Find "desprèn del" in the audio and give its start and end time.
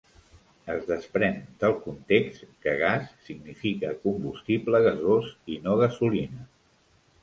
0.87-1.75